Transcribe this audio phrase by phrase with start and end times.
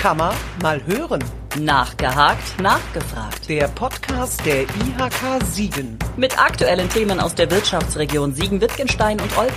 [0.00, 1.22] Kammer mal hören.
[1.58, 3.46] Nachgehakt, nachgefragt.
[3.50, 5.98] Der Podcast der IHK Siegen.
[6.16, 9.52] Mit aktuellen Themen aus der Wirtschaftsregion Siegen-Wittgenstein und Olpe.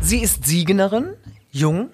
[0.00, 1.14] Sie ist Siegenerin,
[1.52, 1.90] jung,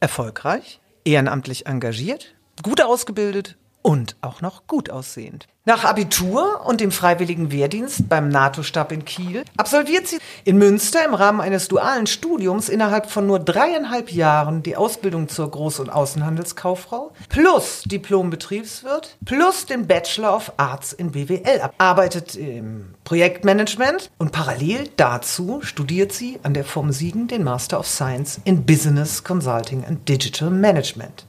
[0.00, 5.46] erfolgreich, ehrenamtlich engagiert, gut ausgebildet und auch noch gut aussehend.
[5.68, 11.12] Nach Abitur und dem freiwilligen Wehrdienst beim NATO-Stab in Kiel absolviert sie in Münster im
[11.12, 17.10] Rahmen eines dualen Studiums innerhalb von nur dreieinhalb Jahren die Ausbildung zur Groß- und Außenhandelskauffrau
[17.28, 21.74] plus Diplom-Betriebswirt plus den Bachelor of Arts in BWL ab.
[21.78, 27.88] Arbeitet im Projektmanagement und parallel dazu studiert sie an der FOM Siegen den Master of
[27.88, 31.25] Science in Business Consulting and Digital Management.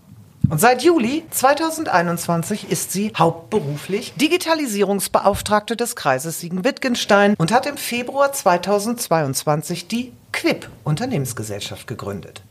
[0.49, 8.31] Und seit Juli 2021 ist sie hauptberuflich Digitalisierungsbeauftragte des Kreises Siegen-Wittgenstein und hat im Februar
[8.31, 12.43] 2022 die Quip Unternehmensgesellschaft gegründet.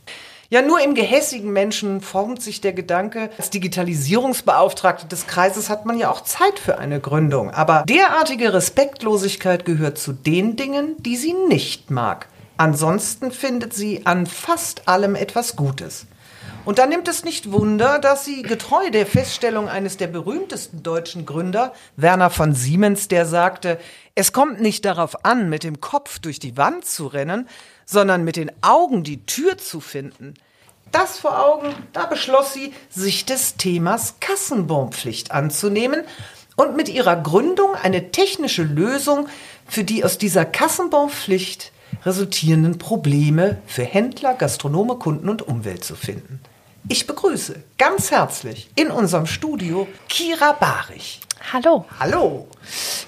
[0.49, 5.97] Ja, nur im gehässigen Menschen formt sich der Gedanke, als Digitalisierungsbeauftragte des Kreises hat man
[5.97, 7.49] ja auch Zeit für eine Gründung.
[7.49, 12.27] Aber derartige Respektlosigkeit gehört zu den Dingen, die sie nicht mag.
[12.57, 16.05] Ansonsten findet sie an fast allem etwas Gutes.
[16.67, 21.25] Und da nimmt es nicht Wunder, dass sie getreu der Feststellung eines der berühmtesten deutschen
[21.25, 23.79] Gründer, Werner von Siemens, der sagte,
[24.15, 27.47] es kommt nicht darauf an, mit dem Kopf durch die Wand zu rennen,
[27.85, 30.33] sondern mit den Augen die Tür zu finden.
[30.91, 36.03] Das vor Augen, da beschloss sie, sich des Themas Kassenbonpflicht anzunehmen
[36.57, 39.29] und mit ihrer Gründung eine technische Lösung
[39.69, 41.71] für die aus dieser Kassenbonpflicht
[42.03, 46.41] resultierenden Probleme für Händler, Gastronome, Kunden und Umwelt zu finden.
[46.89, 51.19] Ich begrüße ganz herzlich in unserem Studio Kira Barich.
[51.51, 51.85] Hallo.
[51.99, 52.47] Hallo.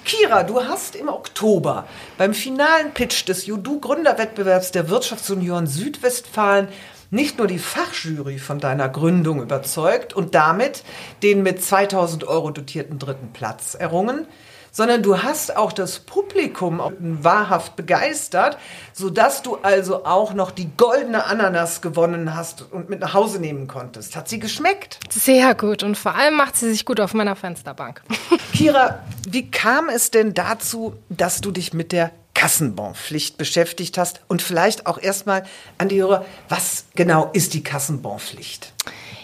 [0.04, 1.86] Kira, du hast im Oktober
[2.18, 6.68] beim finalen Pitch des Judu Gründerwettbewerbs der Wirtschaftsunion Südwestfalen
[7.10, 10.84] nicht nur die Fachjury von deiner Gründung überzeugt und damit
[11.22, 14.26] den mit 2000 Euro dotierten dritten Platz errungen,
[14.70, 18.58] sondern du hast auch das Publikum wahrhaft begeistert,
[18.92, 23.66] sodass du also auch noch die goldene Ananas gewonnen hast und mit nach Hause nehmen
[23.66, 24.16] konntest.
[24.16, 25.00] Hat sie geschmeckt?
[25.10, 28.02] Sehr gut und vor allem macht sie sich gut auf meiner Fensterbank.
[28.52, 34.40] Kira, wie kam es denn dazu, dass du dich mit der Kassenbonpflicht beschäftigt hast und
[34.40, 35.44] vielleicht auch erstmal
[35.76, 38.72] an die Hörer, was genau ist die Kassenbonpflicht?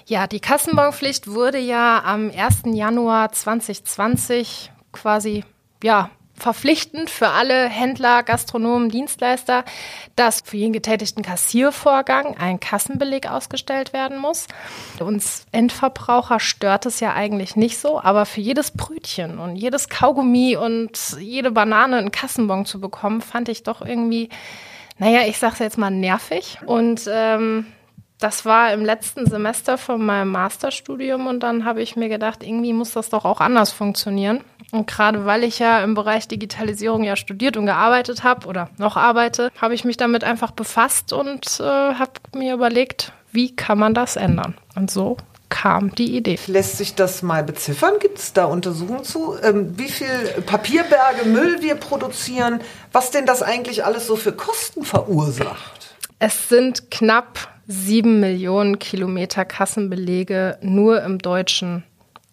[0.05, 2.63] Ja, die Kassenbonpflicht wurde ja am 1.
[2.67, 5.45] Januar 2020 quasi,
[5.83, 9.65] ja, verpflichtend für alle Händler, Gastronomen, Dienstleister,
[10.17, 14.47] dass für jeden getätigten Kassiervorgang ein Kassenbeleg ausgestellt werden muss.
[15.01, 20.57] Uns Endverbraucher stört es ja eigentlich nicht so, aber für jedes Brötchen und jedes Kaugummi
[20.57, 24.29] und jede Banane einen Kassenbon zu bekommen, fand ich doch irgendwie,
[24.99, 26.59] naja, ich sag's jetzt mal nervig.
[26.67, 27.67] Und ähm,
[28.19, 32.73] das war im letzten Semester von meinem Masterstudium und dann habe ich mir gedacht, irgendwie
[32.73, 34.43] muss das doch auch anders funktionieren.
[34.73, 38.97] Und gerade weil ich ja im Bereich Digitalisierung ja studiert und gearbeitet habe oder noch
[38.97, 43.95] arbeite, habe ich mich damit einfach befasst und äh, habe mir überlegt, wie kann man
[43.95, 44.55] das ändern?
[44.75, 45.17] Und so
[45.49, 46.39] kam die Idee.
[46.49, 47.95] Lässt sich das mal beziffern?
[48.01, 49.37] Gibt es da Untersuchungen zu?
[49.43, 52.61] Ähm, wie viel Papierberge Müll wir produzieren?
[52.93, 55.95] Was denn das eigentlich alles so für Kosten verursacht?
[56.19, 61.85] Es sind knapp sieben Millionen Kilometer Kassenbelege nur im deutschen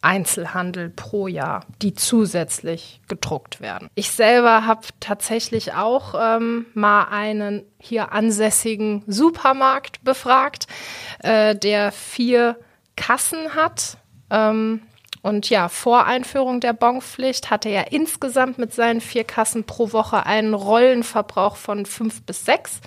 [0.04, 3.90] Einzelhandel pro Jahr, die zusätzlich gedruckt werden.
[3.96, 10.68] Ich selber habe tatsächlich auch ähm, mal einen hier ansässigen Supermarkt befragt,
[11.20, 12.58] äh, der vier
[12.96, 13.98] Kassen hat.
[14.30, 14.82] Ähm,
[15.22, 20.26] und ja, vor Einführung der Bonpflicht hatte er insgesamt mit seinen vier Kassen pro Woche
[20.26, 22.82] einen Rollenverbrauch von fünf bis sechs.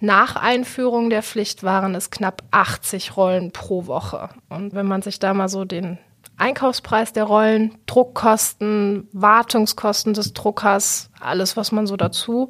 [0.00, 4.30] Nach Einführung der Pflicht waren es knapp 80 Rollen pro Woche.
[4.48, 5.98] Und wenn man sich da mal so den
[6.36, 12.48] Einkaufspreis der Rollen, Druckkosten, Wartungskosten des Druckers, alles, was man so dazu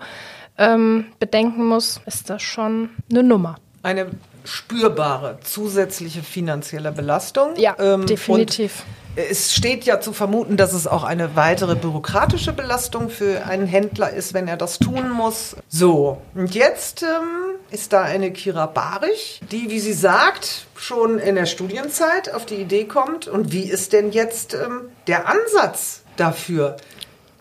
[0.59, 3.57] ähm, bedenken muss, ist das schon eine Nummer.
[3.83, 4.07] Eine
[4.45, 7.57] spürbare zusätzliche finanzielle Belastung.
[7.57, 8.85] Ja, ähm, definitiv.
[9.17, 14.11] Es steht ja zu vermuten, dass es auch eine weitere bürokratische Belastung für einen Händler
[14.11, 15.57] ist, wenn er das tun muss.
[15.69, 21.35] So, und jetzt ähm, ist da eine Kira Barich, die, wie sie sagt, schon in
[21.35, 23.27] der Studienzeit auf die Idee kommt.
[23.27, 26.77] Und wie ist denn jetzt ähm, der Ansatz dafür,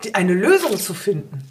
[0.02, 1.48] die, eine Lösung zu finden?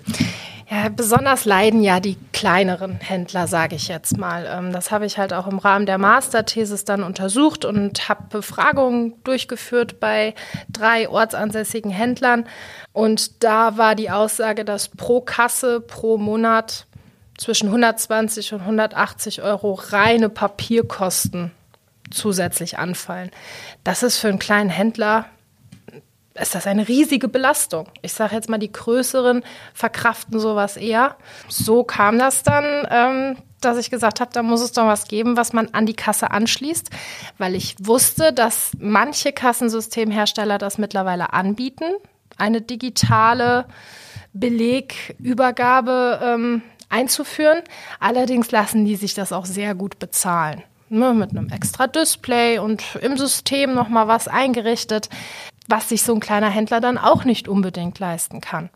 [0.70, 4.46] Ja, besonders leiden ja die kleineren Händler, sage ich jetzt mal.
[4.50, 9.14] Ähm, das habe ich halt auch im Rahmen der Masterthesis dann untersucht und habe Befragungen
[9.24, 10.36] durchgeführt bei
[10.70, 12.46] drei ortsansässigen Händlern.
[12.92, 16.86] Und da war die Aussage, dass pro Kasse pro Monat
[17.38, 21.52] zwischen 120 und 180 Euro reine Papierkosten
[22.12, 23.32] zusätzlich anfallen.
[23.84, 25.26] Das ist für einen kleinen Händler
[26.40, 27.88] ist das eine riesige Belastung.
[28.02, 29.44] Ich sage jetzt mal, die größeren
[29.74, 31.16] verkraften sowas eher.
[31.48, 35.38] So kam das dann, ähm, dass ich gesagt habe, da muss es doch was geben,
[35.38, 36.90] was man an die Kasse anschließt,
[37.38, 41.94] weil ich wusste, dass manche Kassensystemhersteller das mittlerweile anbieten,
[42.38, 43.66] eine digitale
[44.34, 46.62] Belegübergabe ähm,
[46.94, 47.62] einzuführen.
[48.00, 50.64] Allerdings lassen die sich das auch sehr gut bezahlen.
[50.90, 55.10] Ne, mit einem extra Display und im System nochmal was eingerichtet,
[55.68, 58.70] was sich so ein kleiner Händler dann auch nicht unbedingt leisten kann.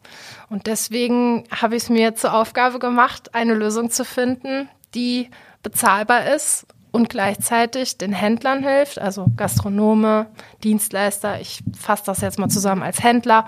[0.50, 5.30] Und deswegen habe ich es mir zur Aufgabe gemacht, eine Lösung zu finden, die
[5.62, 10.28] bezahlbar ist und gleichzeitig den Händlern hilft, also Gastronome,
[10.64, 13.48] Dienstleister, ich fasse das jetzt mal zusammen als Händler,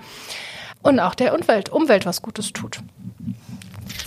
[0.81, 2.81] und auch der Umwelt, Umwelt was Gutes tut.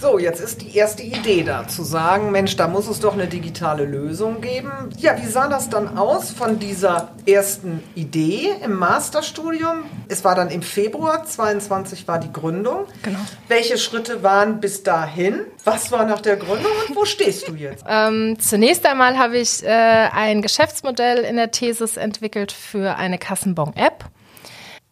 [0.02, 3.28] So, jetzt ist die erste Idee da, zu sagen, Mensch, da muss es doch eine
[3.28, 4.72] digitale Lösung geben.
[4.98, 9.84] Ja, wie sah das dann aus von dieser ersten Idee im Masterstudium?
[10.08, 12.86] Es war dann im Februar 22 war die Gründung.
[13.04, 13.20] Genau.
[13.46, 15.42] Welche Schritte waren bis dahin?
[15.62, 17.84] Was war nach der Gründung und wo stehst du jetzt?
[17.88, 24.06] Ähm, zunächst einmal habe ich äh, ein Geschäftsmodell in der Thesis entwickelt für eine Kassenbon-App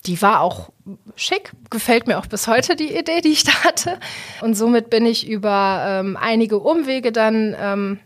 [0.06, 0.70] die war auch
[1.14, 3.98] schick, gefällt mir auch bis heute die Idee, die ich da hatte.
[4.40, 8.00] Und somit bin ich über ähm, einige Umwege dann ähm,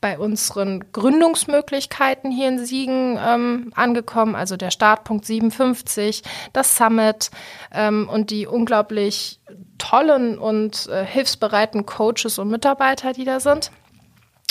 [0.00, 7.30] bei unseren Gründungsmöglichkeiten hier in Siegen ähm, angekommen, also der Startpunkt 57, das Summit
[7.72, 9.40] ähm, und die unglaublich
[9.76, 13.70] tollen und äh, hilfsbereiten Coaches und Mitarbeiter, die da sind.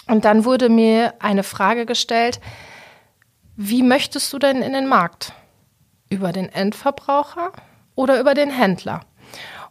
[0.08, 2.40] Und dann wurde mir eine Frage gestellt,
[3.56, 5.34] wie möchtest du denn in den Markt?
[6.10, 7.52] Über den Endverbraucher
[7.96, 9.02] oder über den Händler.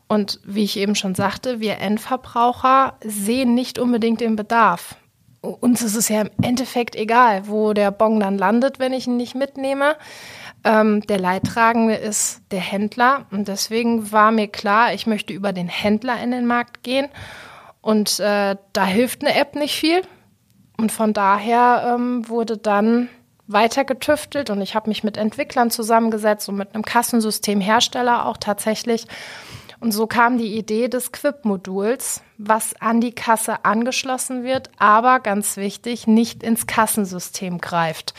[0.08, 4.96] Und wie ich eben schon sagte, wir Endverbraucher sehen nicht unbedingt den Bedarf.
[5.40, 9.16] Uns ist es ja im Endeffekt egal, wo der Bon dann landet, wenn ich ihn
[9.16, 9.96] nicht mitnehme.
[10.64, 13.26] Ähm, der Leidtragende ist der Händler.
[13.30, 17.08] Und deswegen war mir klar, ich möchte über den Händler in den Markt gehen.
[17.80, 20.02] Und äh, da hilft eine App nicht viel.
[20.76, 23.08] Und von daher ähm, wurde dann
[23.48, 29.06] weiter getüftelt und ich habe mich mit Entwicklern zusammengesetzt und mit einem Kassensystemhersteller auch tatsächlich.
[29.80, 35.56] Und so kam die Idee des Quip-Moduls, was an die Kasse angeschlossen wird, aber ganz
[35.56, 38.14] wichtig, nicht ins Kassensystem greift.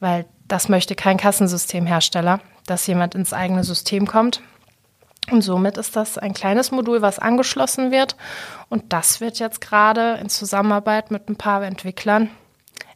[0.00, 4.42] Weil das möchte kein Kassensystemhersteller, dass jemand ins eigene System kommt.
[5.30, 8.16] Und somit ist das ein kleines Modul, was angeschlossen wird.
[8.68, 12.30] Und das wird jetzt gerade in Zusammenarbeit mit ein paar Entwicklern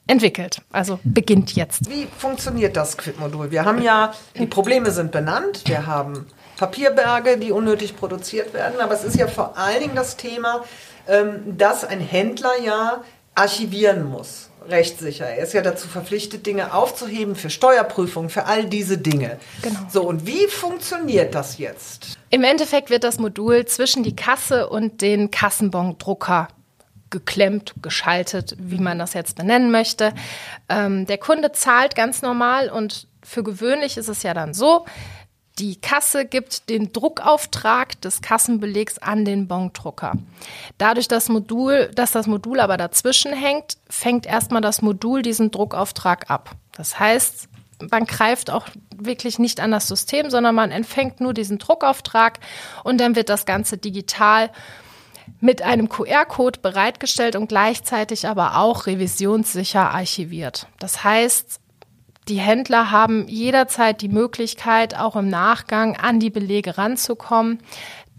[0.06, 0.62] entwickelt.
[0.70, 1.88] Also beginnt jetzt.
[1.90, 3.50] Wie funktioniert das Quid-Modul?
[3.50, 5.62] Wir haben ja, die Probleme sind benannt.
[5.66, 6.26] Wir haben
[6.58, 8.80] Papierberge, die unnötig produziert werden.
[8.80, 10.64] Aber es ist ja vor allen Dingen das Thema,
[11.08, 13.02] ähm, dass ein Händler ja
[13.34, 14.50] archivieren muss.
[14.68, 15.26] Rechtssicher.
[15.26, 19.38] Er ist ja dazu verpflichtet, Dinge aufzuheben für Steuerprüfung, für all diese Dinge.
[19.62, 19.80] Genau.
[19.88, 22.18] So, und wie funktioniert das jetzt?
[22.28, 26.48] Im Endeffekt wird das Modul zwischen die Kasse und den Kassenbon-Drucker
[27.10, 30.14] geklemmt, geschaltet, wie man das jetzt benennen möchte.
[30.68, 34.86] Ähm, der Kunde zahlt ganz normal und für gewöhnlich ist es ja dann so,
[35.58, 40.14] die Kasse gibt den Druckauftrag des Kassenbelegs an den Bondrucker.
[40.78, 46.30] Dadurch, das Modul, dass das Modul aber dazwischen hängt, fängt erstmal das Modul diesen Druckauftrag
[46.30, 46.52] ab.
[46.72, 47.48] Das heißt,
[47.90, 52.40] man greift auch wirklich nicht an das System, sondern man empfängt nur diesen Druckauftrag
[52.84, 54.50] und dann wird das Ganze digital
[55.40, 60.66] mit einem QR-Code bereitgestellt und gleichzeitig aber auch revisionssicher archiviert.
[60.78, 61.60] Das heißt,
[62.28, 67.58] die Händler haben jederzeit die Möglichkeit, auch im Nachgang an die Belege ranzukommen,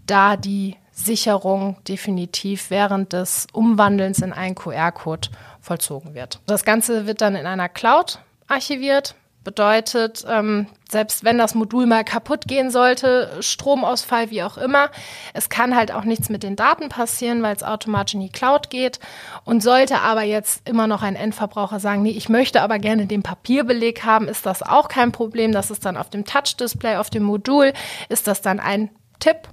[0.06, 5.28] da die Sicherung definitiv während des Umwandelns in einen QR-Code
[5.60, 6.40] vollzogen wird.
[6.46, 12.04] Das Ganze wird dann in einer Cloud archiviert Bedeutet, ähm, selbst wenn das Modul mal
[12.04, 14.90] kaputt gehen sollte, Stromausfall, wie auch immer,
[15.34, 18.70] es kann halt auch nichts mit den Daten passieren, weil es automatisch in die Cloud
[18.70, 19.00] geht.
[19.44, 23.22] Und sollte aber jetzt immer noch ein Endverbraucher sagen, nee, ich möchte aber gerne den
[23.22, 25.50] Papierbeleg haben, ist das auch kein Problem.
[25.52, 27.72] Das ist dann auf dem Touch-Display, auf dem Modul,
[28.08, 29.48] ist das dann ein Tipp.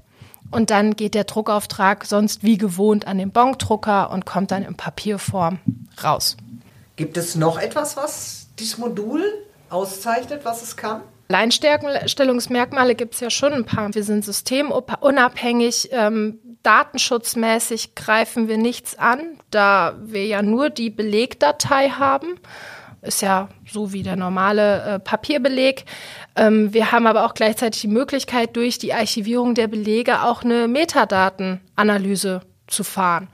[0.52, 4.76] Und dann geht der Druckauftrag sonst wie gewohnt an den Bonkdrucker und kommt dann in
[4.76, 5.60] Papierform
[6.04, 6.38] raus.
[6.96, 9.24] Gibt es noch etwas, was dieses Modul
[9.70, 11.02] auszeichnet, was es kann?
[11.30, 13.94] Alleinstellungsmerkmale gibt es ja schon ein paar.
[13.94, 19.20] Wir sind systemunabhängig, ähm, datenschutzmäßig greifen wir nichts an,
[19.52, 22.40] da wir ja nur die Belegdatei haben.
[23.02, 25.86] Ist ja so wie der normale äh, Papierbeleg.
[26.36, 30.68] Ähm, wir haben aber auch gleichzeitig die Möglichkeit, durch die Archivierung der Belege auch eine
[30.68, 33.30] Metadatenanalyse zu fahren.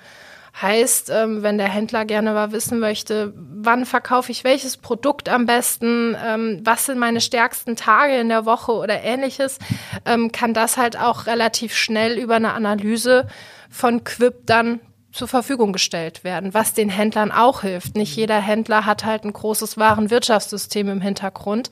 [0.62, 5.46] Heißt, ähm, wenn der Händler gerne mal wissen möchte, wann verkaufe ich welches Produkt am
[5.46, 9.60] besten, ähm, was sind meine stärksten Tage in der Woche oder ähnliches,
[10.06, 13.28] ähm, kann das halt auch relativ schnell über eine Analyse
[13.70, 14.80] von Quip dann
[15.16, 17.96] zur Verfügung gestellt werden, was den Händlern auch hilft.
[17.96, 21.70] Nicht jeder Händler hat halt ein großes Warenwirtschaftssystem im Hintergrund,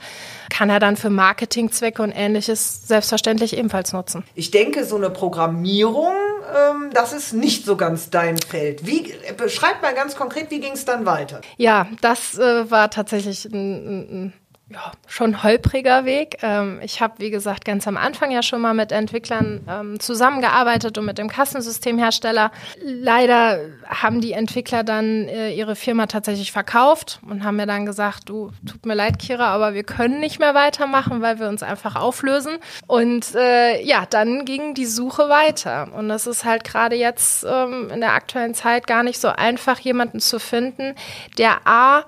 [0.49, 4.23] kann er dann für Marketingzwecke und ähnliches selbstverständlich ebenfalls nutzen.
[4.33, 6.13] Ich denke, so eine Programmierung,
[6.55, 8.87] ähm, das ist nicht so ganz dein Feld.
[8.87, 11.41] Wie, beschreib mal ganz konkret, wie ging es dann weiter?
[11.57, 14.33] Ja, das äh, war tatsächlich ein, ein
[14.69, 16.37] ja, schon holpriger Weg.
[16.41, 20.97] Ähm, ich habe, wie gesagt, ganz am Anfang ja schon mal mit Entwicklern ähm, zusammengearbeitet
[20.97, 22.51] und mit dem Kassensystemhersteller.
[22.81, 28.29] Leider haben die Entwickler dann äh, ihre Firma tatsächlich verkauft und haben mir dann gesagt,
[28.29, 31.97] du, tut mir leid, Kira, aber wir können nicht mehr weitermachen, weil wir uns einfach
[31.97, 32.57] auflösen.
[32.87, 35.91] Und äh, ja, dann ging die Suche weiter.
[35.93, 39.79] Und das ist halt gerade jetzt ähm, in der aktuellen Zeit gar nicht so einfach,
[39.79, 40.95] jemanden zu finden,
[41.37, 42.05] der A,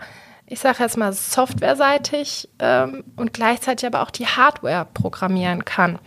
[0.47, 5.97] ich sage jetzt mal softwareseitig ähm, und gleichzeitig aber auch die Hardware programmieren kann.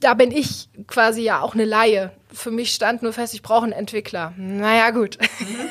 [0.00, 2.12] Da bin ich quasi ja auch eine Laie.
[2.32, 4.34] Für mich stand nur fest, ich brauche einen Entwickler.
[4.36, 5.16] Naja, gut.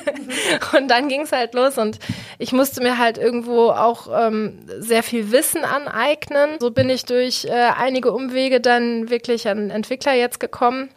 [0.78, 2.00] und dann ging es halt los und
[2.40, 6.58] ich musste mir halt irgendwo auch ähm, sehr viel Wissen aneignen.
[6.60, 10.90] So bin ich durch äh, einige Umwege dann wirklich an Entwickler jetzt gekommen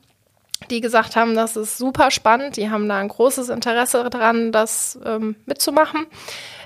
[0.71, 4.99] die gesagt haben, das ist super spannend, die haben da ein großes Interesse daran, das
[5.05, 6.07] ähm, mitzumachen.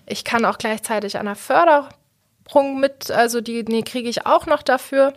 [0.06, 4.62] Ich kann auch gleichzeitig an der Förderung mit, also die, die kriege ich auch noch
[4.62, 5.12] dafür,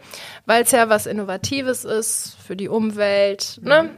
[0.46, 3.60] weil es ja was Innovatives ist für die Umwelt.
[3.64, 3.84] Ne?
[3.84, 3.90] Mhm.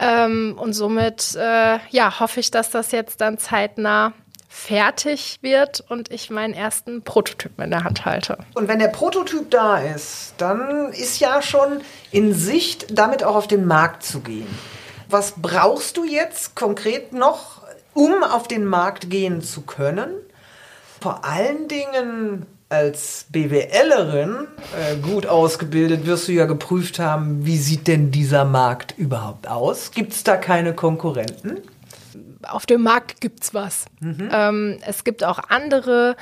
[0.00, 4.12] Ähm, und somit äh, ja, hoffe ich, dass das jetzt dann zeitnah
[4.48, 8.38] fertig wird und ich meinen ersten Prototypen in der Hand halte.
[8.54, 13.46] Und wenn der Prototyp da ist, dann ist ja schon in Sicht, damit auch auf
[13.46, 14.48] den Markt zu gehen.
[15.08, 17.62] Was brauchst du jetzt konkret noch
[17.98, 20.10] um auf den Markt gehen zu können.
[21.00, 24.46] Vor allen Dingen als BWLerin
[24.78, 29.90] äh, gut ausgebildet wirst du ja geprüft haben, wie sieht denn dieser Markt überhaupt aus?
[29.90, 31.58] Gibt es da keine Konkurrenten?
[32.42, 33.86] Auf dem Markt gibt es was.
[33.98, 34.28] Mhm.
[34.30, 36.14] Ähm, es gibt auch andere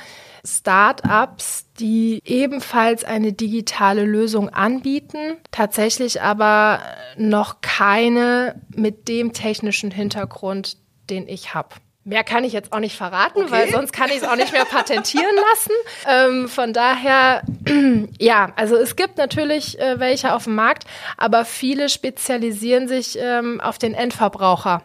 [0.43, 6.79] Start-ups, die ebenfalls eine digitale Lösung anbieten, tatsächlich aber
[7.17, 10.77] noch keine mit dem technischen Hintergrund,
[11.09, 11.69] den ich habe.
[12.03, 13.51] Mehr kann ich jetzt auch nicht verraten, okay.
[13.51, 15.71] weil sonst kann ich es auch nicht mehr patentieren lassen.
[16.09, 17.41] Ähm, von daher,
[18.19, 20.85] ja, also es gibt natürlich äh, welche auf dem Markt,
[21.17, 24.83] aber viele spezialisieren sich ähm, auf den Endverbraucher.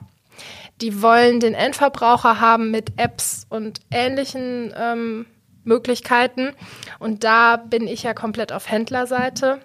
[0.80, 5.26] Die wollen den Endverbraucher haben mit Apps und ähnlichen ähm,
[5.62, 6.54] Möglichkeiten.
[6.98, 9.60] Und da bin ich ja komplett auf Händlerseite.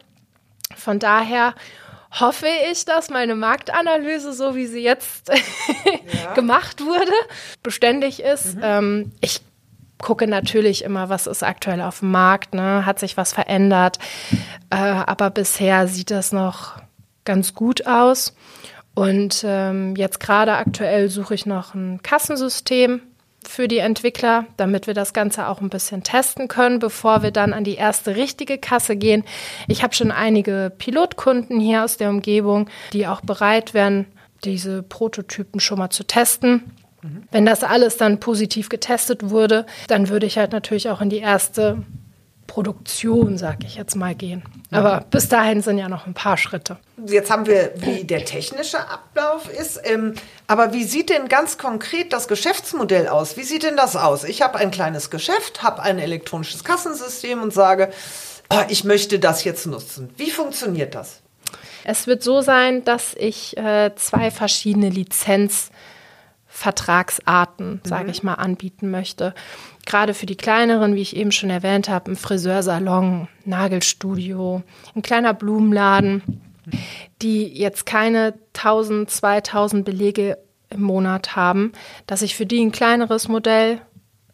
[0.76, 1.56] Von daher
[2.20, 5.30] hoffe ich, dass meine Marktanalyse, so wie sie jetzt
[6.24, 6.34] ja.
[6.34, 7.12] gemacht wurde,
[7.64, 8.56] beständig ist.
[8.56, 8.62] Mhm.
[8.64, 9.42] Ähm, ich
[10.00, 12.86] gucke natürlich immer, was ist aktuell auf dem Markt, ne?
[12.86, 14.00] hat sich was verändert.
[14.70, 16.80] Äh, aber bisher sieht das noch
[17.26, 18.34] ganz gut aus.
[18.94, 23.02] Und ähm, jetzt gerade aktuell suche ich noch ein Kassensystem,
[23.50, 27.54] für die Entwickler, damit wir das Ganze auch ein bisschen testen können, bevor wir dann
[27.54, 29.24] an die erste richtige Kasse gehen.
[29.68, 34.06] Ich habe schon einige Pilotkunden hier aus der Umgebung, die auch bereit wären,
[34.44, 36.72] diese Prototypen schon mal zu testen.
[37.02, 37.24] Mhm.
[37.32, 41.20] Wenn das alles dann positiv getestet wurde, dann würde ich halt natürlich auch in die
[41.20, 41.84] erste
[42.48, 44.44] Produktion, sag ich jetzt mal, gehen.
[44.72, 46.78] Aber bis dahin sind ja noch ein paar Schritte.
[47.06, 49.80] Jetzt haben wir, wie der technische Ablauf ist.
[49.84, 50.14] Ähm,
[50.48, 53.38] aber wie sieht denn ganz konkret das Geschäftsmodell aus?
[53.38, 54.24] Wie sieht denn das aus?
[54.24, 57.92] Ich habe ein kleines Geschäft, habe ein elektronisches Kassensystem und sage,
[58.50, 60.10] oh, ich möchte das jetzt nutzen.
[60.18, 61.22] Wie funktioniert das?
[61.84, 64.90] Es wird so sein, dass ich äh, zwei verschiedene
[66.58, 68.10] Lizenzvertragsarten, sage mhm.
[68.10, 69.34] ich mal, anbieten möchte
[69.86, 74.64] gerade für die kleineren, wie ich eben schon erwähnt habe, ein Friseursalon, Nagelstudio,
[74.96, 76.42] ein kleiner Blumenladen,
[77.22, 80.38] die jetzt keine 1000, 2000 Belege
[80.70, 81.72] im Monat haben,
[82.06, 83.80] dass ich für die ein kleineres Modell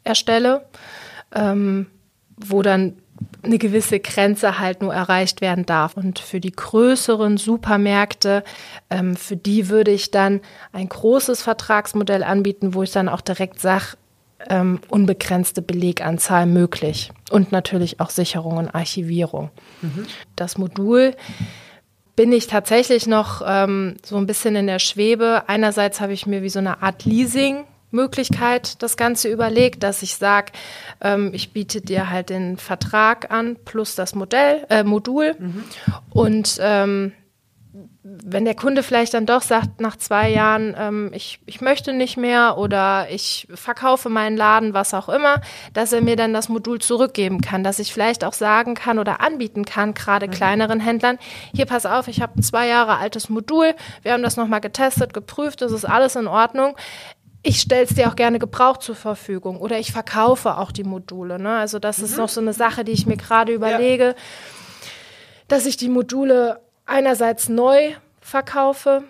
[0.04, 0.66] erstelle,
[1.36, 1.86] ähm,
[2.38, 2.98] wo dann
[3.42, 5.98] eine gewisse Grenze halt nur erreicht werden darf.
[5.98, 8.44] Und für die größeren Supermärkte,
[8.90, 13.60] ähm, für die würde ich dann ein großes Vertragsmodell anbieten, wo ich dann auch direkt
[13.60, 13.98] sage,
[14.50, 19.52] ähm, unbegrenzte Beleganzahl möglich und natürlich auch Sicherung und Archivierung.
[19.82, 20.06] Mhm.
[20.36, 21.16] Das Modul
[22.16, 25.44] bin ich tatsächlich noch ähm, so ein bisschen in der Schwebe.
[25.48, 30.16] Einerseits habe ich mir wie so eine Art Leasing Möglichkeit das Ganze überlegt, dass ich
[30.16, 30.52] sage,
[31.02, 35.64] ähm, ich biete dir halt den Vertrag an plus das Modell, äh, Modul mhm.
[36.12, 37.14] und ähm,
[38.04, 42.18] wenn der Kunde vielleicht dann doch sagt, nach zwei Jahren, ähm, ich, ich möchte nicht
[42.18, 45.40] mehr oder ich verkaufe meinen Laden, was auch immer,
[45.74, 49.22] dass er mir dann das Modul zurückgeben kann, dass ich vielleicht auch sagen kann oder
[49.22, 50.32] anbieten kann, gerade mhm.
[50.32, 51.18] kleineren Händlern,
[51.56, 55.14] hier pass auf, ich habe ein zwei Jahre altes Modul, wir haben das nochmal getestet,
[55.14, 56.76] geprüft, das ist alles in Ordnung.
[57.46, 61.40] Ich stelle es dir auch gerne gebraucht zur Verfügung oder ich verkaufe auch die Module.
[61.40, 61.58] Ne?
[61.58, 62.06] Also das mhm.
[62.06, 64.16] ist noch so eine Sache, die ich mir gerade überlege, ja.
[65.50, 69.04] dass ich die Module einerseits neu verkaufe,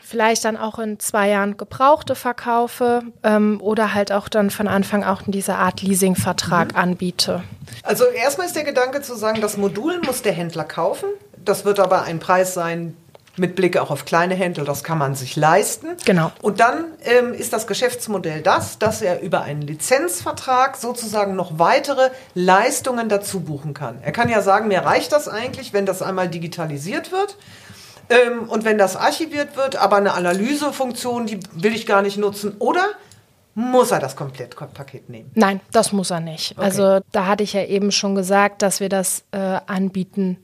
[0.00, 5.02] vielleicht dann auch in zwei Jahren gebrauchte verkaufe ähm, oder halt auch dann von Anfang
[5.02, 6.78] auch in dieser Art Leasingvertrag mhm.
[6.78, 7.42] anbiete.
[7.82, 11.08] Also erstmal ist der Gedanke zu sagen, das Modul muss der Händler kaufen.
[11.44, 12.96] Das wird aber ein Preis sein,
[13.36, 15.88] mit Blick auch auf kleine Händler, das kann man sich leisten.
[16.04, 16.32] Genau.
[16.42, 22.10] Und dann ähm, ist das Geschäftsmodell das, dass er über einen Lizenzvertrag sozusagen noch weitere
[22.34, 23.98] Leistungen dazu buchen kann.
[24.02, 27.36] Er kann ja sagen, mir reicht das eigentlich, wenn das einmal digitalisiert wird.
[28.10, 32.56] Ähm, und wenn das archiviert wird, aber eine Analysefunktion, die will ich gar nicht nutzen.
[32.58, 32.84] Oder
[33.54, 35.30] muss er das Komplettpaket nehmen?
[35.34, 36.52] Nein, das muss er nicht.
[36.52, 36.64] Okay.
[36.64, 40.36] Also da hatte ich ja eben schon gesagt, dass wir das äh, anbieten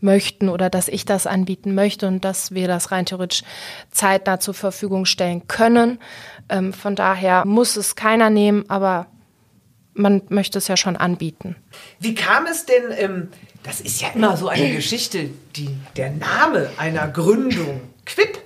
[0.00, 3.42] möchten oder dass ich das anbieten möchte und dass wir das rein theoretisch
[3.90, 5.98] zeitnah zur Verfügung stellen können.
[6.48, 9.06] Ähm, von daher muss es keiner nehmen, aber
[9.94, 11.56] man möchte es ja schon anbieten.
[11.98, 13.28] Wie kam es denn, ähm,
[13.62, 18.38] das ist ja immer so eine Geschichte, die, der Name einer Gründung, Quip.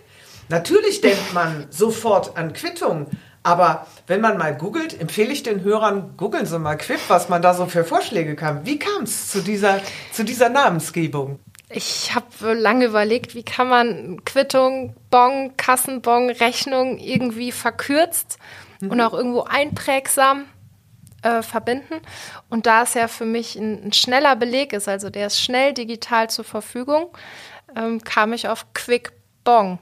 [0.49, 3.07] Natürlich denkt man sofort an Quittung,
[3.45, 7.43] aber wenn man mal googelt, empfehle ich den Hörern, googeln Sie mal Quip, was man
[7.43, 8.65] da so für Vorschläge kam.
[8.65, 9.81] Wie kam es zu dieser,
[10.13, 11.39] zu dieser Namensgebung?
[11.69, 18.39] Ich habe lange überlegt, wie kann man Quittung, Bon, Kassenbon, Rechnung irgendwie verkürzt
[18.81, 18.91] mhm.
[18.91, 20.47] und auch irgendwo einprägsam
[21.21, 22.01] äh, verbinden.
[22.49, 25.75] Und da es ja für mich ein, ein, schneller Beleg ist, also der ist schnell
[25.75, 27.09] digital zur Verfügung,
[27.77, 29.79] ähm, kam ich auf Quickbong.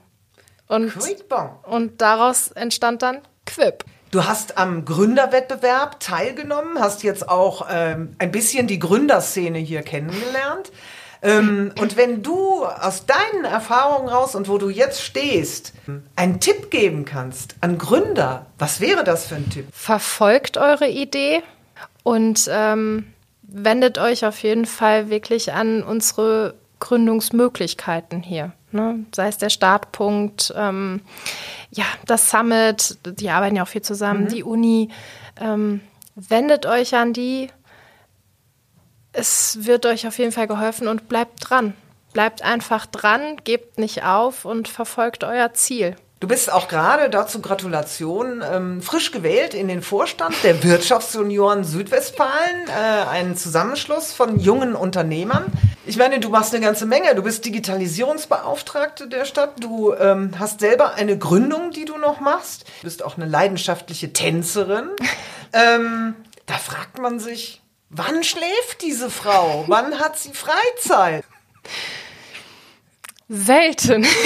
[0.67, 1.59] Und, Quickbong.
[1.63, 3.21] Und daraus entstand dann
[3.53, 3.85] Quip.
[4.11, 10.71] Du hast am Gründerwettbewerb teilgenommen, hast jetzt auch ähm, ein bisschen die Gründerszene hier kennengelernt.
[11.23, 15.73] Ähm, und wenn du aus deinen Erfahrungen raus und wo du jetzt stehst,
[16.17, 19.67] einen Tipp geben kannst an Gründer, was wäre das für ein Tipp?
[19.73, 21.43] Verfolgt eure Idee
[22.03, 28.53] und ähm, wendet euch auf jeden Fall wirklich an unsere Gründungsmöglichkeiten hier.
[28.73, 29.05] Ne?
[29.15, 31.01] Sei es der Startpunkt, ähm,
[31.71, 34.29] ja, das Summit, die arbeiten ja auch viel zusammen, mhm.
[34.29, 34.91] die Uni.
[35.41, 35.81] Ähm,
[36.15, 37.49] wendet euch an die.
[39.13, 41.75] Es wird euch auf jeden Fall geholfen und bleibt dran.
[42.13, 45.97] Bleibt einfach dran, gebt nicht auf und verfolgt euer Ziel.
[46.21, 52.69] Du bist auch gerade dazu Gratulation ähm, frisch gewählt in den Vorstand der Wirtschaftsjunioren Südwestfalen,
[52.69, 55.47] äh, ein Zusammenschluss von jungen Unternehmern.
[55.85, 57.15] Ich meine, du machst eine ganze Menge.
[57.15, 59.55] Du bist Digitalisierungsbeauftragte der Stadt.
[59.59, 62.65] Du ähm, hast selber eine Gründung, die du noch machst.
[62.81, 64.91] Du bist auch eine leidenschaftliche Tänzerin.
[65.53, 66.15] ähm,
[66.47, 69.65] da fragt man sich, wann schläft diese Frau?
[69.67, 71.25] Wann hat sie Freizeit?
[73.29, 74.07] Selten.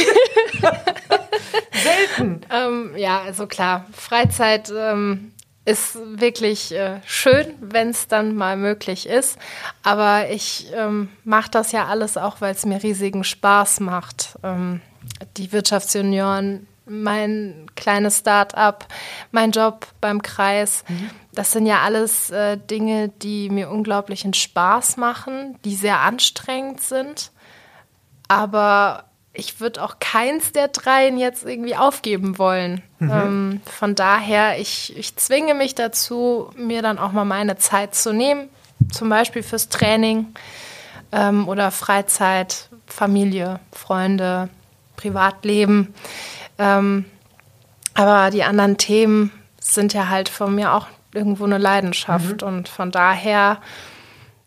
[1.72, 2.40] Selten.
[2.50, 5.32] ähm, ja, also klar, Freizeit ähm,
[5.66, 9.38] ist wirklich äh, schön, wenn es dann mal möglich ist.
[9.82, 14.38] Aber ich ähm, mache das ja alles auch, weil es mir riesigen Spaß macht.
[14.42, 14.80] Ähm,
[15.36, 18.86] die Wirtschaftsjunioren, mein kleines Start-up,
[19.32, 20.84] mein Job beim Kreis.
[20.88, 21.10] Mhm.
[21.32, 27.32] Das sind ja alles äh, Dinge, die mir unglaublichen Spaß machen, die sehr anstrengend sind
[28.28, 29.04] aber
[29.36, 32.82] ich würde auch keins der dreien jetzt irgendwie aufgeben wollen.
[32.98, 33.10] Mhm.
[33.10, 38.12] Ähm, von daher, ich, ich zwinge mich dazu, mir dann auch mal meine Zeit zu
[38.12, 38.48] nehmen,
[38.90, 40.26] zum Beispiel fürs Training
[41.12, 44.48] ähm, oder Freizeit, Familie, Freunde,
[44.96, 45.94] Privatleben.
[46.58, 47.04] Ähm,
[47.94, 52.48] aber die anderen Themen sind ja halt von mir auch irgendwo eine Leidenschaft mhm.
[52.48, 53.58] und von daher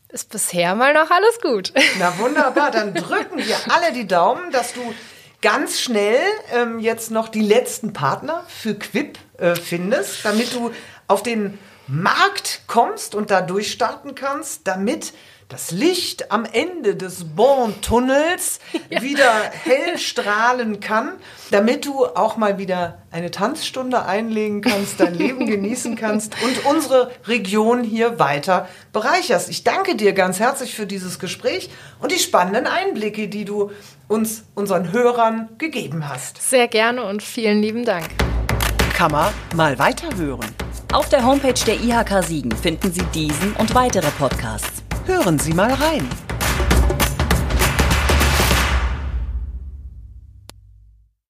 [0.10, 1.74] ist bisher mal noch alles gut.
[2.00, 4.94] Na wunderbar, dann drücken wir alle die Daumen, dass du
[5.42, 6.20] ganz schnell
[6.54, 10.72] ähm, jetzt noch die letzten Partner für Quip äh, findest, damit du
[11.08, 11.58] auf den
[11.90, 15.14] Markt kommst und da durchstarten kannst, damit
[15.50, 18.60] das Licht am Ende des Bon-Tunnels
[18.92, 19.02] ja.
[19.02, 21.14] wieder hell strahlen kann,
[21.50, 27.12] damit du auch mal wieder eine Tanzstunde einlegen kannst, dein Leben genießen kannst und unsere
[27.26, 29.50] Region hier weiter bereicherst.
[29.50, 33.72] Ich danke dir ganz herzlich für dieses Gespräch und die spannenden Einblicke, die du
[34.08, 36.40] uns, unseren Hörern gegeben hast.
[36.48, 38.06] Sehr gerne und vielen lieben Dank.
[38.94, 40.59] Kann man mal weiterhören.
[40.92, 44.82] Auf der Homepage der IHK Siegen finden Sie diesen und weitere Podcasts.
[45.06, 46.08] Hören Sie mal rein.